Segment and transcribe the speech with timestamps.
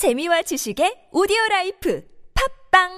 [0.00, 2.00] 재미와 지식의 오디오 라이프
[2.72, 2.88] 팟빵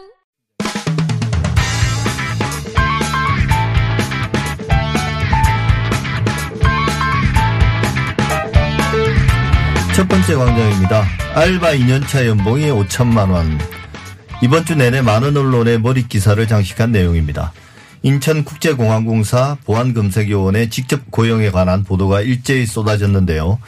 [9.96, 11.04] 첫 번째 광장입니다.
[11.34, 13.58] 알바 2년차 연봉이 5천만 원.
[14.40, 17.52] 이번 주 내내 많은 언론의 머릿 기사를 장식한 내용입니다.
[18.02, 23.58] 인천국제공항공사 보안검색요원의 직접 고용에 관한 보도가 일제히 쏟아졌는데요.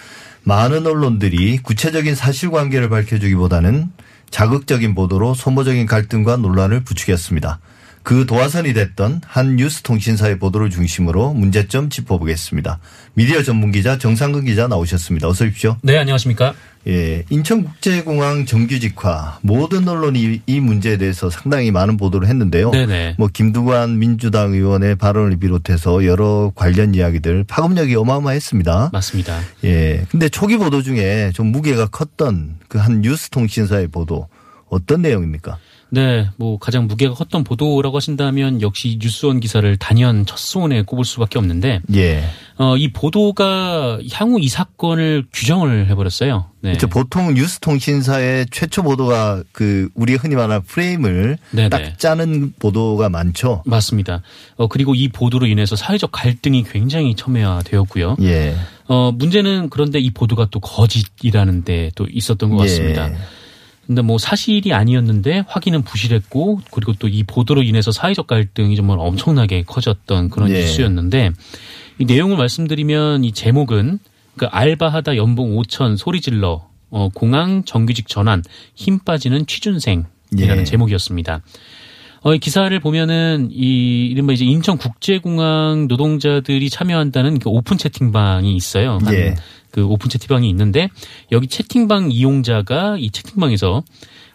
[0.44, 3.90] 많은 언론들이 구체적인 사실관계를 밝혀주기보다는
[4.28, 7.60] 자극적인 보도로 소모적인 갈등과 논란을 부추겼습니다.
[8.04, 12.78] 그 도화선이 됐던 한 뉴스통신사의 보도를 중심으로 문제점 짚어보겠습니다.
[13.14, 15.26] 미디어 전문기자 정상근 기자 나오셨습니다.
[15.26, 15.78] 어서 오십시오.
[15.82, 16.54] 네, 안녕하십니까.
[16.86, 22.72] 예, 인천국제공항 정규직화 모든 언론이 이 문제에 대해서 상당히 많은 보도를 했는데요.
[22.72, 23.14] 네네.
[23.16, 28.90] 뭐 김두관 민주당 의원의 발언을 비롯해서 여러 관련 이야기들 파급력이 어마어마했습니다.
[28.92, 29.40] 맞습니다.
[29.64, 34.28] 예, 근데 초기 보도 중에 좀 무게가 컸던 그 한 뉴스통신사의 보도
[34.68, 35.56] 어떤 내용입니까?
[35.94, 41.38] 네, 뭐 가장 무게가 컸던 보도라고 하신다면 역시 뉴스원 기사를 단연 첫 손에 꼽을 수밖에
[41.38, 42.24] 없는데 예.
[42.56, 46.46] 어, 이 보도가 향후 이 사건을 규정을 해버렸어요.
[46.62, 46.70] 네.
[46.70, 46.88] 그렇죠.
[46.88, 51.68] 보통 뉴스통신사의 최초 보도가 그 우리 흔히 말하는 프레임을 네네.
[51.68, 53.62] 딱 짜는 보도가 많죠.
[53.66, 54.22] 맞습니다.
[54.56, 58.16] 어, 그리고 이 보도로 인해서 사회적 갈등이 굉장히 첨예화되었고요.
[58.22, 58.56] 예.
[58.86, 63.10] 어, 문제는 그런데 이 보도가 또 거짓이라는 데 또 있었던 것 같습니다.
[63.10, 63.16] 예.
[63.86, 69.62] 근데 뭐 사실이 아니었는데 확인은 부실했고 그리고 또 이 보도로 인해서 사회적 갈등이 정말 엄청나게
[69.62, 70.60] 커졌던 그런 네.
[70.60, 71.30] 이슈였는데
[71.98, 74.00] 이 내용을 말씀드리면 이 제목은
[74.36, 78.42] 그 알바하다 연봉 5천 소리 질러 어 공항 정규직 전환
[78.74, 80.06] 힘 빠지는 취준생이라는
[80.38, 80.64] 예.
[80.64, 81.42] 제목이었습니다.
[82.22, 88.98] 어, 이 기사를 보면은 이 이른바 이제 인천국제공항 노동자들이 참여한다는 그 오픈 채팅방이 있어요.
[89.02, 89.34] 한 예.
[89.74, 90.88] 그 오픈 채팅방이 있는데
[91.32, 93.82] 여기 채팅방 이용자가 이 채팅방에서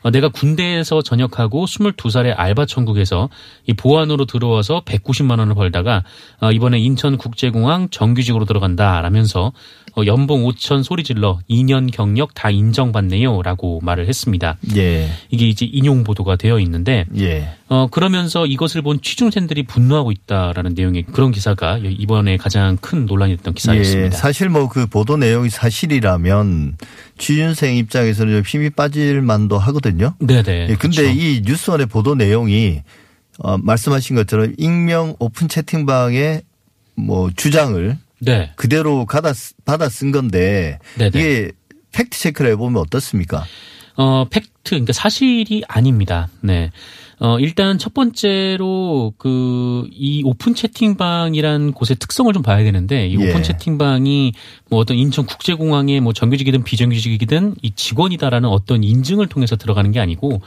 [0.01, 3.29] 어, 내가 군대에서 전역하고 22살의 알바 천국에서
[3.65, 6.03] 이 보안으로 들어와서 190만 원을 벌다가
[6.41, 9.53] 어, 이번에 인천국제공항 정규직으로 들어간다 라면서
[9.88, 14.57] 어, 연봉 5천 소리 질러 2년 경력 다 인정받네요라고 말을 했습니다.
[14.77, 15.09] 예.
[15.29, 17.50] 이게 이제 인용 보도가 되어 있는데 예.
[17.67, 23.51] 어 그러면서 이것을 본 취중생들이 분노하고 있다라는 내용의 그런 기사가 이번에 가장 큰 논란이 됐던
[23.51, 23.55] 예.
[23.55, 24.17] 기사였습니다.
[24.17, 26.78] 사실 뭐 그 보도 내용이 사실이라면
[27.17, 30.13] 취준생 입장에서는 좀 힘이 빠질 만도 하거든요.
[30.19, 30.67] 네네.
[30.69, 31.03] 예, 근데 그렇죠.
[31.03, 32.81] 이 뉴스원의 보도 내용이
[33.39, 36.44] 어, 말씀하신 것처럼 익명 오픈 채팅방의
[36.95, 38.52] 뭐 주장을 네.
[38.56, 41.12] 그대로 받아, 쓰- 받아 쓴 건데 네네.
[41.19, 41.52] 이게
[41.91, 43.46] 팩트 체크를 해보면 어떻습니까?
[43.96, 46.29] 어, 팩트, 그러니까 사실이 아닙니다.
[46.41, 46.72] 네.
[47.22, 53.30] 어, 일단 첫 번째로 그, 이 오픈 채팅방이란 곳의 특성을 좀 봐야 되는데, 이 예.
[53.30, 54.31] 오픈 채팅방이
[54.69, 60.41] 뭐 어떤 인천 국제공항의 뭐 정규직이든 비정규직이든 이 직원이다라는 어떤 인증을 통해서 들어가는 게 아니고,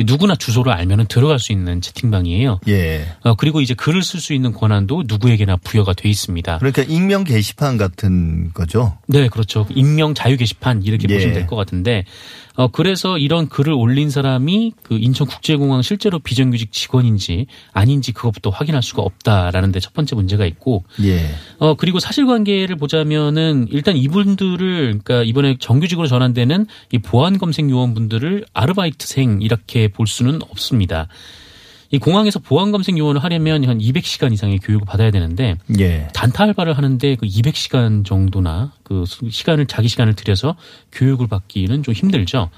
[0.00, 2.60] 누구나 주소를 알면은 들어갈 수 있는 채팅방이에요.
[2.68, 3.06] 예.
[3.22, 6.58] 어, 그리고 이제 글을 쓸 수 있는 권한도 누구에게나 부여가 돼 있습니다.
[6.58, 8.98] 그러니까 익명 게시판 같은 거죠.
[9.06, 9.66] 네, 그렇죠.
[9.70, 11.14] 익명 자유 게시판 이렇게 예.
[11.14, 12.04] 보시면 될 것 같은데,
[12.56, 18.82] 어 그래서 이런 글을 올린 사람이 그 인천 국제공항 실제로 비정규직 직원인지 아닌지 그것부터 확인할
[18.82, 21.30] 수가 없다라는 데 첫 번째 문제가 있고, 예.
[21.58, 29.42] 어 그리고 사실관계를 보자면은 일단 이분들을 그러니까 이번에 정규직으로 전환되는 이 보안 검색 요원분들을 아르바이트생
[29.42, 31.06] 이렇게 볼 수는 없습니다.
[31.92, 36.08] 이 공항에서 보안 검색 요원을 하려면 한 200시간 이상의 교육을 받아야 되는데 예.
[36.12, 40.56] 단타 알바를 하는데 그 200시간 정도나 그 시간을 자기 시간을 들여서
[40.90, 42.50] 교육을 받기는 좀 힘들죠.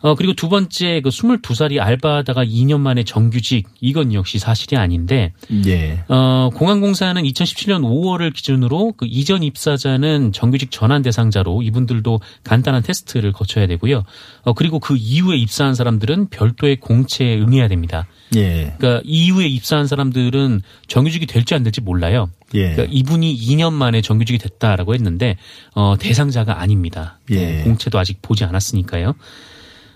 [0.00, 5.32] 어 그리고 두 번째 그 22살이 알바하다가 2년 만에 정규직 이건 역시 사실이 아닌데
[5.66, 6.04] 예.
[6.08, 13.66] 어 공항공사는 2017년 5월을 기준으로 그 이전 입사자는 정규직 전환 대상자로 이분들도 간단한 테스트를 거쳐야
[13.66, 14.04] 되고요.
[14.42, 18.06] 어 그리고 그 이후에 입사한 사람들은 별도의 공채에 응해야 됩니다.
[18.34, 18.74] 예.
[18.78, 22.30] 그러니까 이후에 입사한 사람들은 정규직이 될지 안 될지 몰라요.
[22.54, 22.72] 예.
[22.72, 25.36] 그러니까 이분이 2년 만에 정규직이 됐다라고 했는데
[25.74, 27.18] 어, 대상자가 아닙니다.
[27.28, 27.64] 네, 예.
[27.64, 29.14] 공채도 아직 보지 않았으니까요.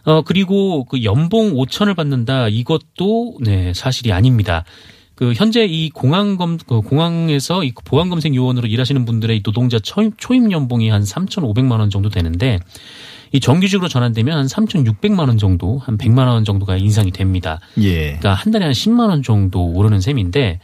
[0.05, 4.65] 어 그리고 그 연봉 5천을 받는다 이것도 네 사실이 아닙니다.
[5.21, 10.13] 그 현재 이 공항 검그 공항에서 이 보안 검색 요원으로 일하시는 분들의 이 노동자 초임,
[10.17, 12.59] 초임 연봉이 한 3,500만 원 정도 되는데
[13.33, 17.61] 이 정규직으로 전환되면 한 3,600만 원 정도, 한 100만 원 정도가 인상이 됩니다.
[17.79, 18.07] 예.
[18.07, 20.61] 그러니까 한 달에 한 10만 원 정도 오르는 셈인데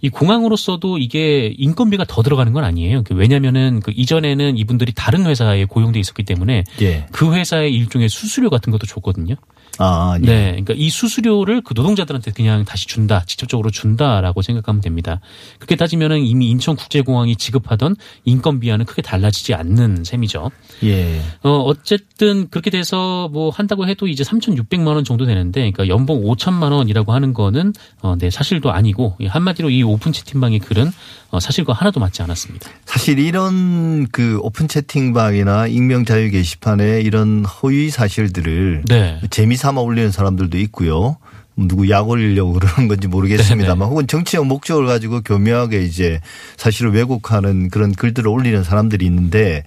[0.00, 3.02] 이 공항으로서도 이게 인건비가 더 들어가는 건 아니에요.
[3.04, 7.06] 그 왜냐면은 그 이전에는 이분들이 다른 회사에 고용돼 있었기 때문에 예.
[7.12, 9.34] 그 회사의 일종의 수수료 같은 것도 줬거든요.
[9.78, 10.26] 아, 예.
[10.26, 10.50] 네.
[10.50, 13.22] 그러니까 이 수수료를 그 노동자들한테 그냥 다시 준다.
[13.26, 15.20] 직접적으로 준다라고 생각하면 됩니다.
[15.58, 20.50] 그렇게 따지면은 이미 인천국제공항이 지급하던 인건비와는 크게 달라지지 않는 셈이죠.
[20.84, 21.20] 예.
[21.42, 26.72] 어, 어쨌든 그렇게 돼서 뭐 한다고 해도 이제 3,600만 원 정도 되는데 그러니까 연봉 5천만
[26.72, 30.90] 원이라고 하는 거는 어, 네, 사실도 아니고 이 한마디로 이 오픈 채팅방의 글은
[31.30, 32.70] 어, 사실과 하나도 맞지 않았습니다.
[32.86, 39.20] 사실 이런 그 오픈 채팅방이나 익명 자유 게시판에 이런 허위 사실들을 네.
[39.30, 41.18] 재미 삼아 올리는 사람들도 있고요.
[41.66, 43.90] 누구 약 올리려고 그러는 건지 모르겠습니다만 네네.
[43.90, 46.20] 혹은 정치적 목적을 가지고 교묘하게 이제
[46.56, 49.64] 사실을 왜곡하는 그런 글들을 올리는 사람들이 있는데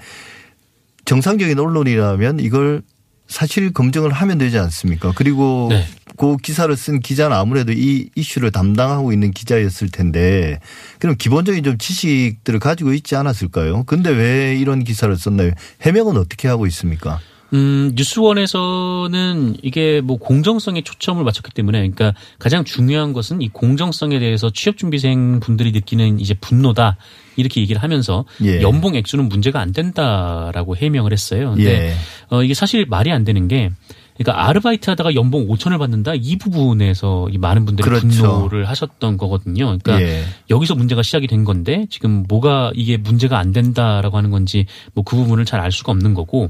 [1.05, 2.81] 정상적인 언론이라면 이걸
[3.27, 5.13] 사실 검증을 하면 되지 않습니까?
[5.15, 5.85] 그리고 네.
[6.17, 10.59] 그 기사를 쓴 기자는 아무래도 이 이슈를 담당하고 있는 기자였을 텐데
[10.99, 13.83] 그럼 기본적인 좀 지식들을 가지고 있지 않았을까요?
[13.83, 15.51] 근데 왜 이런 기사를 썼나요?
[15.81, 17.19] 해명은 어떻게 하고 있습니까?
[17.53, 24.49] 음, 뉴스원에서는 이게 뭐 공정성에 초점을 맞췄기 때문에 그러니까 가장 중요한 것은 이 공정성에 대해서
[24.49, 26.97] 취업준비생 분들이 느끼는 이제 분노다.
[27.37, 28.61] 이렇게 얘기를 하면서 예.
[28.61, 31.53] 연봉 액수는 문제가 안 된다라고 해명을 했어요.
[31.55, 31.93] 근데 예.
[32.29, 33.69] 어, 이게 사실 말이 안 되는 게
[34.17, 38.07] 그러니까 아르바이트 하다가 연봉 5천을 받는다 이 부분에서 이 많은 분들이 그렇죠.
[38.07, 39.65] 분노를 하셨던 거거든요.
[39.65, 40.23] 그러니까 예.
[40.49, 45.15] 여기서 문제가 시작이 된 건데 지금 뭐가 이게 문제가 안 된다라고 하는 건지 뭐 그
[45.15, 46.49] 부분을 잘 알 수가 없는 거고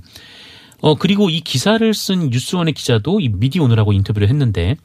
[0.81, 4.75] 어 그리고 이 기사를 쓴 뉴스원의 기자도 이 미디오너라고 인터뷰를 했는데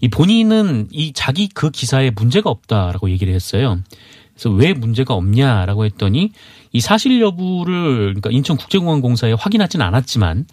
[0.00, 3.80] 이 본인은 이 자기 그 기사에 문제가 없다라고 얘기를 했어요.
[4.32, 6.30] 그래서 왜 문제가 없냐라고 했더니
[6.72, 10.46] 이 사실 여부를 그러니까 인천국제공항공사에 확인하진 않았지만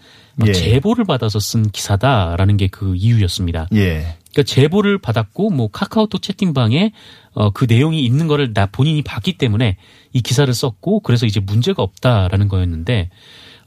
[0.46, 0.52] 예.
[0.52, 3.68] 제보를 받아서 쓴 기사다라는 게 그 이유였습니다.
[3.76, 4.18] 예.
[4.32, 6.92] 그러니까 제보를 받았고 뭐 카카오톡 채팅방에
[7.34, 9.78] 어, 그 내용이 있는 거를 나 본인이 봤기 때문에
[10.12, 13.10] 이 기사를 썼고 그래서 이제 문제가 없다라는 거였는데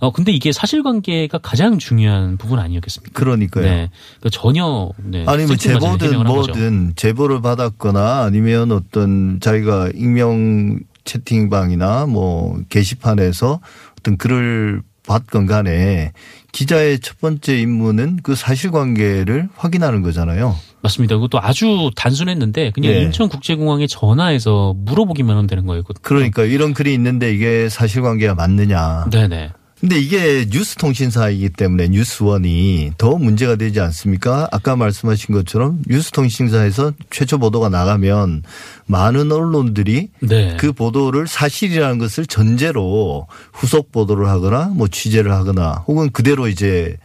[0.00, 3.12] 어 근데 이게 사실관계가 가장 중요한 부분 아니었겠습니까?
[3.19, 3.64] 그러니까요.
[3.64, 6.25] 네, 그러니까 전혀 네, 아니 뭐 쓸데없는 제보든.
[6.25, 13.61] 뭐든 제보를 받았거나 아니면 어떤 자기가 익명 채팅방이나 뭐 게시판에서
[13.99, 16.12] 어떤 글을 받건 간에
[16.52, 20.56] 기자의 첫 번째 임무는 그 사실관계를 확인하는 거잖아요.
[20.82, 21.17] 맞습니다.
[21.17, 23.02] 그것도 아주 단순했는데 그냥 예.
[23.02, 25.82] 인천국제공항에 전화해서 물어보기만 하면 되는 거예요.
[26.02, 29.06] 그러니까 이런 글이 있는데 이게 사실관계가 맞느냐.
[29.11, 29.50] 네네.
[29.80, 34.46] 근데 이게 뉴스 통신사이기 때문에 뉴스원이 더 문제가 되지 않습니까?
[34.52, 38.42] 아까 말씀하신 것처럼 뉴스 통신사에서 최초 보도가 나가면
[38.86, 40.56] 많은 언론들이 네.
[40.58, 46.98] 그 보도를 사실이라는 것을 전제로 후속 보도를 하거나 뭐 취재를 하거나 혹은 그대로 이제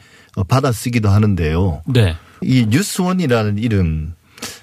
[0.50, 1.81] 받아 쓰기도 하는데요.
[1.88, 2.18] 네.
[2.42, 4.13] 이 뉴스원이라는 이름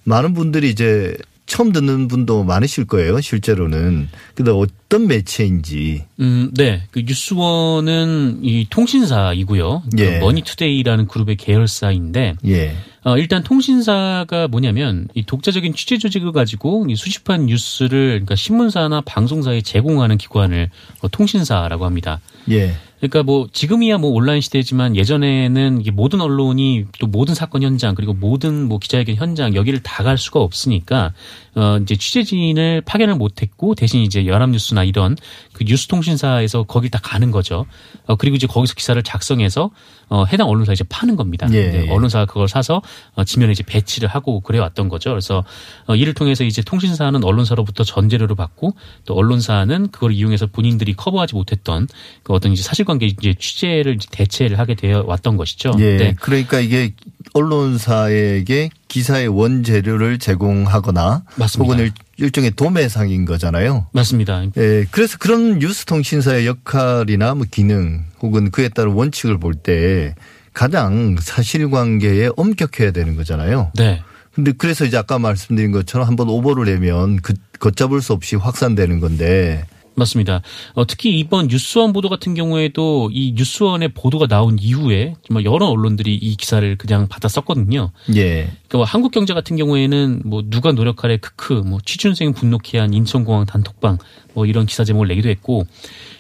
[0.05, 1.17] 많은 분들이 이제
[1.53, 3.21] 처음 듣는 분도 많으실 거예요.
[3.21, 4.09] 실제로는.
[4.35, 6.03] 근데 어떤 매체인지.
[6.19, 6.85] 음, 네.
[6.91, 9.83] 그 뉴스원은 이 통신사이고요.
[9.95, 10.19] 그 예.
[10.19, 12.75] 머니투데이라는 그룹의 계열사인데 예.
[13.05, 19.61] 어, 일단 통신사가 뭐냐면 이 독자적인 취재 조직을 가지고 이 수집한 뉴스를 그러니까 신문사나 방송사에
[19.61, 20.71] 제공하는 기관을
[21.03, 22.21] 어, 통신사라고 합니다.
[22.49, 22.73] 예.
[23.03, 28.69] 그러니까 뭐 지금이야 뭐 온라인 시대지만 예전에는 모든 언론이 또 모든 사건 현장 그리고 모든
[28.69, 31.13] 뭐 기자회견 현장 여기를 다 갈 수가 없으니까
[31.55, 35.17] 어 이제 취재진을 파견을 못했고 대신 이제 연합뉴스나 이런
[35.53, 37.67] 그 뉴스 통신사에서 거길 다 가는 거죠.
[38.07, 39.71] 어 그리고 이제 거기서 기사를 작성해서
[40.09, 41.47] 어 해당 언론사에 이제 파는 겁니다.
[41.53, 41.71] 예.
[41.71, 42.83] 네, 언론사가 그걸 사서
[43.15, 45.11] 어 지면에 이제 배치를 하고 그래 왔던 거죠.
[45.11, 45.45] 그래서
[45.87, 48.75] 어 이를 통해서 이제 통신사는 언론사로부터 전재료를 받고
[49.05, 51.87] 또 언론사는 그걸 이용해서 본인들이 커버하지 못했던
[52.23, 55.75] 그 어떤 이제 사실관 계 이제 취재를 대체를 하게 되어 왔던 것이죠.
[55.79, 55.97] 예.
[55.97, 56.15] 네.
[56.21, 56.93] 그러니까 이게
[57.35, 61.73] 언론사에게 기사의 원재료를 제공하거나 맞습니다.
[61.73, 63.87] 혹은 일, 일종의 도매상인 거잖아요.
[63.93, 64.45] 맞습니다.
[64.57, 64.85] 예.
[64.91, 70.15] 그래서 그런 뉴스 통신사의 역할이나 뭐 기능 혹은 그에 따른 원칙을 볼 때
[70.53, 73.73] 가장 사실관계에 엄격해야 되는 거잖아요.
[73.75, 74.03] 네.
[74.35, 79.65] 근데 그래서 이제 아까 말씀드린 것처럼 한번 오보를 내면 그 걷잡을 수 없이 확산되는 건데
[79.95, 80.43] 맞습니다.
[80.75, 86.15] 어, 특히 이번 뉴스원 보도 같은 경우에도 이 뉴스원의 보도가 나온 이후에 정말 여러 언론들이
[86.15, 87.91] 이 기사를 그냥 받아 썼거든요.
[88.15, 88.45] 예.
[88.45, 93.99] 그러니까 뭐 한국경제 같은 경우에는 뭐 누가 노력하래 크크, 뭐 취준생 분노케 한 인천공항 단톡방
[94.35, 95.67] 뭐 이런 기사 제목을 내기도 했고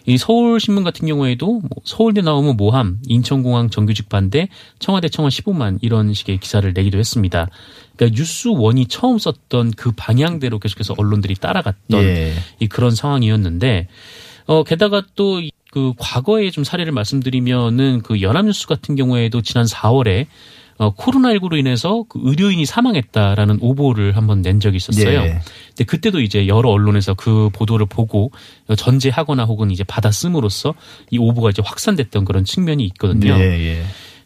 [0.07, 4.49] 이 서울신문 같은 경우에도 뭐 서울대 나오면 모함, 인천공항 정규직 반대,
[4.79, 7.49] 청와대 청원 15만 이런 식의 기사를 내기도 했습니다.
[8.05, 12.35] 그러니까 뉴스원이 처음 썼던 그 방향대로 계속해서 언론들이 따라갔던 예.
[12.61, 13.89] 이 그런 상황이었는데
[14.47, 15.41] 어 게다가 또
[15.73, 20.27] 그 과거의 좀 사례를 말씀드리면은 그 연합뉴스 같은 경우에도 지난 4월에
[20.77, 25.23] 어, 코로나19로 인해서 그 의료인이 사망했다라는 오보를 한번 낸 적이 있었어요.
[25.23, 25.41] 예.
[25.69, 28.33] 근데 그때도 이제 여러 언론에서 그 보도를 보고
[28.77, 30.75] 전제하거나 혹은 이제 받아 씀으로써
[31.11, 33.35] 이 오보가 이제 확산됐던 그런 측면이 있거든요.
[33.39, 33.83] 예, 예.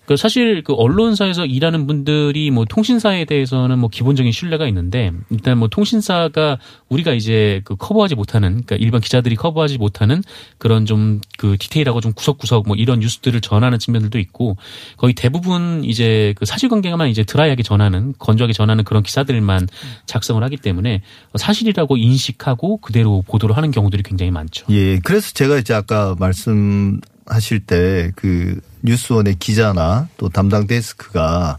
[0.07, 5.69] 그 사실 그 언론사에서 일하는 분들이 뭐 통신사에 대해서는 뭐 기본적인 신뢰가 있는데 일단 뭐
[5.69, 6.59] 통신사가
[6.89, 10.23] 우리가 이제 그 커버하지 못하는 그러니까 일반 기자들이 커버하지 못하는
[10.59, 14.57] 그런 좀 그 디테일하고 좀 구석구석 뭐 이런 뉴스들을 전하는 측면들도 있고
[14.97, 19.69] 거의 대부분 이제 그 사실관계만 이제 드라이하게 전하는 건조하게 전하는 그런 기사들만
[20.07, 21.03] 작성을 하기 때문에
[21.35, 24.67] 사실이라고 인식하고 그대로 보도를 하는 경우들이 굉장히 많죠.
[24.71, 24.99] 예.
[25.01, 31.59] 그래서 제가 이제 아까 말씀 하실 때 그 뉴스원의 기자나 또 담당 데스크가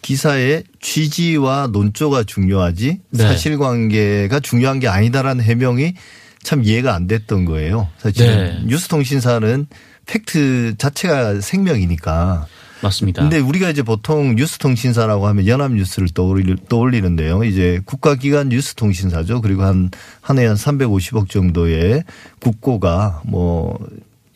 [0.00, 3.22] 기사의 취지와 논조가 중요하지 네.
[3.22, 5.94] 사실관계가 중요한 게 아니다라는 해명이
[6.42, 7.88] 참 이해가 안 됐던 거예요.
[7.98, 8.32] 사실 네.
[8.32, 9.66] 은 뉴스통신사는
[10.06, 12.46] 팩트 자체가 생명이니까.
[12.80, 13.22] 맞습니다.
[13.22, 17.42] 근데 우리가 이제 보통 뉴스통신사라고 하면 연합뉴스를 떠올리, 떠올리는데요.
[17.42, 19.40] 이제 국가기관 뉴스통신사죠.
[19.40, 22.04] 그리고 한, 한해한 350억 정도의
[22.38, 23.76] 국고가 뭐,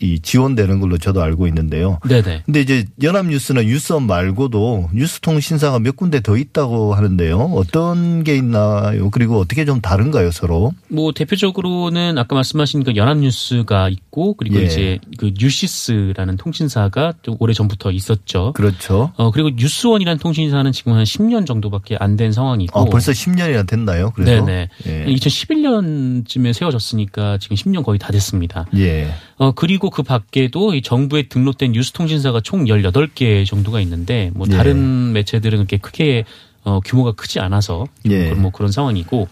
[0.03, 1.99] 이 지원되는 걸로 저도 알고 있는데요.
[2.09, 2.43] 네네.
[2.45, 7.39] 근데 이제 연합뉴스나 뉴스원 말고도 뉴스통신사가 몇 군데 더 있다고 하는데요.
[7.55, 9.11] 어떤 게 있나요?
[9.11, 10.73] 그리고 어떻게 좀 다른가요, 서로?
[10.89, 14.65] 뭐 대표적으로는 아까 말씀하신 그 연합뉴스가 있고 그리고 예.
[14.65, 18.53] 이제 그 뉴시스라는 통신사가 좀 오래 전부터 있었죠.
[18.55, 19.13] 그렇죠.
[19.17, 22.79] 어 그리고 뉴스원이라는 통신사는 지금 한 10년 정도밖에 안 된 상황이고.
[22.79, 24.11] 아, 벌써 10년이나 됐나요?
[24.15, 24.45] 그래서.
[24.45, 24.69] 네네.
[24.87, 25.07] 예.
[25.07, 28.67] 2011년쯤에 세워졌으니까 지금 10년 거의 다 됐습니다.
[28.77, 29.15] 예.
[29.37, 34.57] 어 그리고 그 밖에도 이 정부에 등록된 뉴스 통신사가 총 18개 정도가 있는데 뭐 예.
[34.57, 36.25] 다른 매체들은 그렇게 크게
[36.65, 38.25] 어 규모가 크지 않아서 좀 예.
[38.25, 39.29] 그런 뭐 그런 상황이고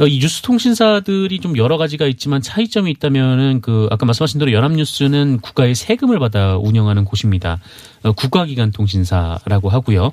[0.00, 5.40] 어, 이 뉴스 통신사들이 좀 여러 가지가 있지만 차이점이 있다면은 그 아까 말씀하신 대로 연합뉴스는
[5.40, 7.58] 국가의 세금을 받아 운영하는 곳입니다.
[8.04, 10.12] 어, 국가기관 통신사라고 하고요.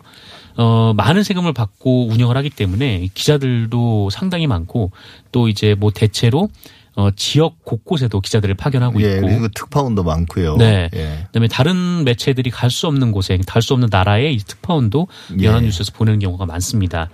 [0.57, 4.91] 어, 많은 세금을 받고 운영을 하기 때문에 기자들도 상당히 많고
[5.31, 6.49] 또 이제 뭐 대체로
[6.95, 9.15] 어, 지역 곳곳에도 기자들을 파견하고 예.
[9.15, 10.55] 있고 그리고 특파원도 많고요.
[10.57, 10.89] 네.
[10.93, 11.23] 예.
[11.27, 15.07] 그다음에 다른 매체들이 갈 수 없는 곳에 갈 수 없는 나라에 이 특파원도
[15.39, 15.45] 예.
[15.45, 17.09] 연합뉴스에서 보내는 경우가 많습니다.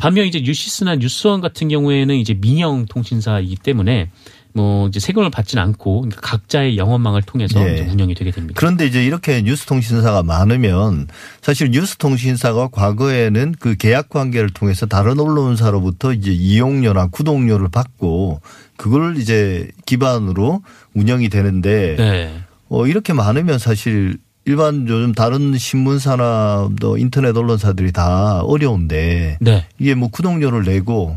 [0.00, 4.10] 반면 이제 뉴시스나 뉴스원 같은 경우에는 이제 민영 통신사이기 때문에
[4.52, 7.74] 뭐 이제 세금을 받지는 않고 그러니까 각자의 영업망을 통해서 예.
[7.74, 8.58] 이제 운영이 되게 됩니다.
[8.58, 11.06] 그런데 이제 이렇게 뉴스통신사가 많으면
[11.42, 18.40] 사실 뉴스통신사가 과거에는 그 계약 관계를 통해서 다른 언론사로부터 이제 이용료나 구독료를 받고
[18.76, 20.62] 그걸 이제 기반으로
[20.94, 22.40] 운영이 되는데 네.
[22.68, 29.66] 어 이렇게 많으면 사실 일반 요즘 다른 신문사나 또 인터넷 언론사들이 다 어려운데 네.
[29.78, 31.16] 이게 뭐 구독료를 내고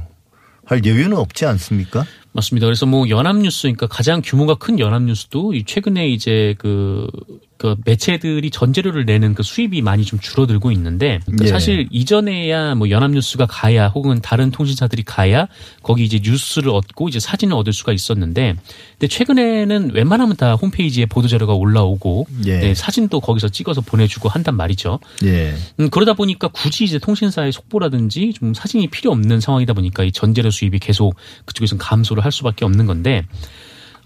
[0.65, 2.05] 할 여유는 없지 않습니까?
[2.31, 2.67] 맞습니다.
[2.67, 7.07] 그래서 뭐 연합뉴스, 그러니까 가장 규모가 큰 연합뉴스도 이 최근에 이제 그,
[7.59, 11.49] 그 매체들이 전재료를 내는 그 수입이 많이 좀 줄어들고 있는데 그러니까 예.
[11.49, 15.49] 사실 이전에야 뭐 연합뉴스가 가야 혹은 다른 통신사들이 가야
[15.83, 18.55] 거기 이제 뉴스를 얻고 이제 사진을 얻을 수가 있었는데
[18.91, 22.59] 근데 최근에는 웬만하면 다 홈페이지에 보도 자료가 올라오고 예.
[22.59, 25.01] 네, 사진도 거기서 찍어서 보내주고 한단 말이죠.
[25.25, 25.53] 예.
[25.81, 30.49] 음, 그러다 보니까 굳이 이제 통신사의 속보라든지 좀 사진이 필요 없는 상황이다 보니까 이 전재료
[30.49, 31.13] 수입이 계속
[31.43, 33.25] 그쪽에서는 감소를 할 수밖에 없는 건데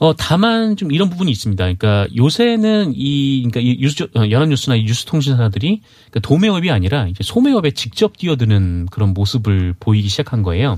[0.03, 1.63] 어, 다만 좀 이런 부분이 있습니다.
[1.63, 5.79] 그러니까 요새는 이, 그러니까 이 뉴스, 어, 연합뉴스나 이 뉴스 통신사들이
[6.09, 10.77] 그러니까 도매업이 아니라 이제 소매업에 직접 뛰어드는 그런 모습을 보이기 시작한 거예요.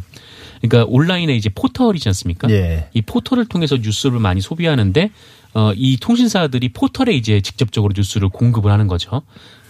[0.62, 2.51] 그러니까 온라인에 이제 포털이지 않습니까?
[2.51, 2.88] 예.
[2.94, 5.10] 이 포털을 통해서 뉴스를 많이 소비하는데
[5.55, 9.24] 어, 이 통신사들이 포털에 이제 직접적으로 뉴스를 공급을 하는 거죠.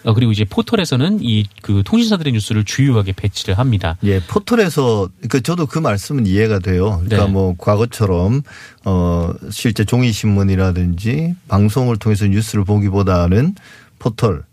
[0.05, 3.97] 어, 그리고 이제 포털에서는 이 그 통신사들의 뉴스를 주요하게 배치를 합니다.
[4.03, 7.01] 예, 포털에서 그 저도 그 말씀은 이해가 돼요.
[7.03, 7.31] 그러니까 네.
[7.31, 8.43] 뭐 과거처럼
[8.85, 13.55] 어 실제 종이 신문이라든지 방송을 통해서 뉴스를 보기보다는
[13.97, 14.43] 포털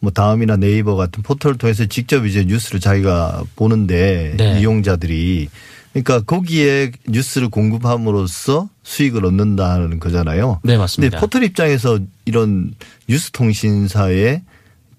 [0.00, 4.60] 뭐 다음이나 네이버 같은 포털을 통해서 직접 이제 뉴스를 자기가 보는데 네.
[4.60, 5.48] 이용자들이
[5.92, 10.60] 그러니까 거기에 뉴스를 공급함으로써 수익을 얻는다는 거잖아요.
[10.64, 11.10] 네, 맞습니다.
[11.10, 12.74] 근데 포털 입장에서 이런
[13.06, 14.42] 뉴스 통신사의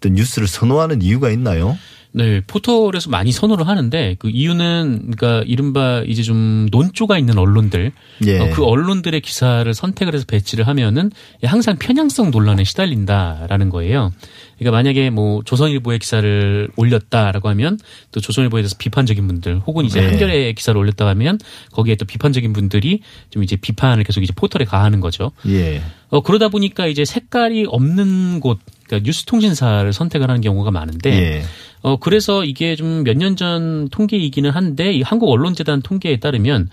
[0.05, 1.77] 20대 뉴스를 선호하는 이유가 있나요?
[2.12, 7.91] 네, 포털에서 많이 선호를 하는데 그 이유는 그러니까 이른바 이제 좀 논조가 있는 언론들
[8.25, 8.39] 예.
[8.39, 11.12] 어, 그 언론들의 기사를 선택을 해서 배치를 하면은
[11.43, 14.13] 항상 편향성 논란에 시달린다라는 거예요.
[14.57, 17.77] 그러니까 만약에 뭐 조선일보의 기사를 올렸다라고 하면
[18.12, 20.07] 또 조선일보에 대해서 비판적인 분들 혹은 이제 네.
[20.07, 21.39] 한겨레 기사를 올렸다 하면
[21.71, 25.31] 거기에 또 비판적인 분들이 좀 이제 비판을 계속 이제 포털에 가하는 거죠.
[25.47, 25.81] 예.
[26.09, 31.41] 어, 그러다 보니까 이제 색깔이 없는 곳, 그러니까 뉴스 통신사를 선택을 하는 경우가 많은데, 예.
[31.81, 36.69] 어, 그래서 이게 좀 몇 년 전 통계이기는 한데, 이 한국 언론재단 통계에 따르면,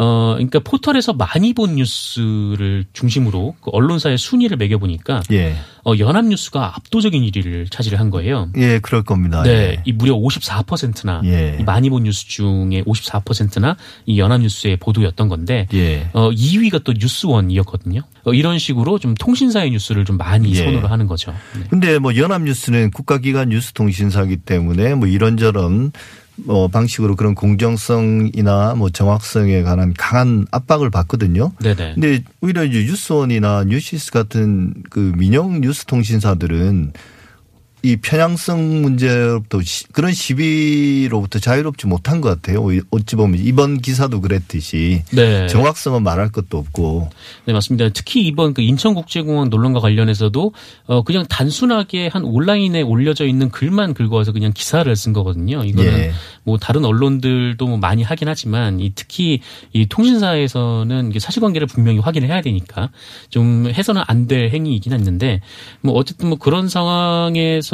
[0.00, 5.56] 어, 그러니까 포털에서 많이 본 뉴스를 중심으로 그 언론사의 순위를 매겨보니까 예.
[5.84, 8.48] 어, 연합뉴스가 압도적인 1위를 차지를 한 거예요.
[8.56, 9.42] 예, 그럴 겁니다.
[9.42, 9.82] 네, 예.
[9.84, 11.56] 이 무려 54%나 예.
[11.58, 13.76] 이 많이 본 뉴스 중에 54%나
[14.06, 16.08] 이 연합뉴스의 보도였던 건데 예.
[16.12, 18.02] 어, 2위가 또 뉴스1이었거든요.
[18.22, 20.64] 어, 이런 식으로 좀 통신사의 뉴스를 좀 많이 예.
[20.64, 21.34] 선호를 하는 거죠.
[21.58, 21.64] 네.
[21.70, 25.90] 근데 뭐 연합뉴스는 국가기관 뉴스통신사기 때문에 뭐 이런저런
[26.44, 31.52] 뭐 방식으로 그런 공정성이나 뭐 정확성에 관한 강한 압박을 받거든요.
[31.60, 31.94] 네네.
[31.94, 36.92] 근데 오히려 이제 뉴스1이나 뉴시스 같은 그 민영 뉴스 통신사들은
[37.82, 42.66] 이 편향성 문제로부터 시- 그런 시비로부터 자유롭지 못한 것 같아요.
[42.90, 45.46] 어찌 보면 이번 기사도 그랬듯이 네.
[45.46, 47.08] 정확성은 말할 것도 없고
[47.44, 47.88] 네, 맞습니다.
[47.90, 50.52] 특히 이번 그 인천국제공항 논란과 관련해서도
[50.86, 55.62] 어 그냥 단순하게 한 온라인에 올려져 있는 글만 긁어서 그냥 기사를 쓴 거거든요.
[55.64, 56.12] 이거는 예.
[56.44, 59.40] 뭐 다른 언론들도 뭐 많이 하긴 하지만 이 특히
[59.72, 62.90] 이 통신사에서는 사실관계를 분명히 확인을 해야 되니까
[63.30, 65.40] 좀 해서는 안 될 행위이긴 했는데
[65.80, 67.67] 뭐 어쨌든 뭐 그런 상황에서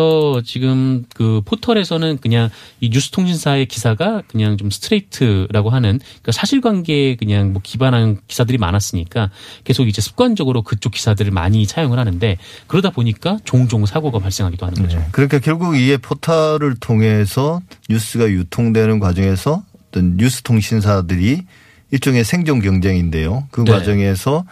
[0.45, 7.53] 지금 그 포털에서는 그냥 이 뉴스 통신사의 기사가 그냥 좀 스트레이트라고 하는 그러니까 사실관계에 그냥
[7.53, 9.31] 뭐 기반한 기사들이 많았으니까
[9.65, 12.37] 계속 이제 습관적으로 그쪽 기사들을 많이 차용을 하는데
[12.67, 14.99] 그러다 보니까 종종 사고가 발생하기도 하는 거죠.
[14.99, 15.07] 네.
[15.13, 21.43] 그러니까 결국 이에 포털을 통해서 뉴스가 유통되는 과정에서 어떤 뉴스 통신사들이
[21.91, 23.47] 일종의 생존 경쟁인데요.
[23.51, 23.71] 그 네.
[23.71, 24.45] 과정에서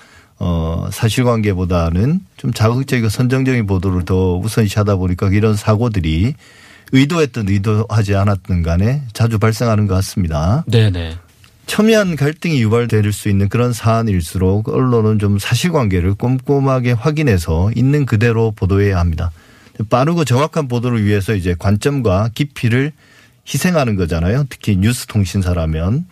[0.44, 6.34] 어 사실관계보다는 좀 자극적이고 선정적인 보도를 더 우선시하다 보니까 이런 사고들이
[6.90, 10.64] 의도했든 의도하지 않았든 간에 자주 발생하는 것 같습니다.
[10.66, 11.14] 네네.
[11.66, 18.98] 첨예한 갈등이 유발될 수 있는 그런 사안일수록 언론은 좀 사실관계를 꼼꼼하게 확인해서 있는 그대로 보도해야
[18.98, 19.30] 합니다.
[19.88, 22.90] 빠르고 정확한 보도를 위해서 이제 관점과 깊이를
[23.46, 24.46] 희생하는 거잖아요.
[24.48, 26.06] 특히 뉴스 통신사라면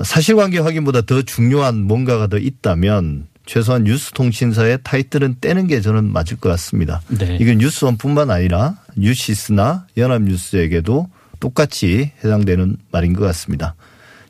[0.00, 6.38] 사실관계 확인보다 더 중요한 뭔가가 더 있다면 최소한 뉴스 통신사의 타이틀은 떼는 게 저는 맞을
[6.38, 7.02] 것 같습니다.
[7.08, 7.36] 네.
[7.40, 11.08] 이건 뉴스원뿐만 아니라 뉴시스나 연합뉴스에게도
[11.40, 13.74] 똑같이 해당되는 말인 것 같습니다.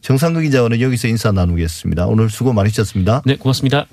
[0.00, 2.06] 정상극 기자와는 여기서 인사 나누겠습니다.
[2.06, 3.22] 오늘 수고 많으셨습니다.
[3.24, 3.86] 네, 고맙습니다.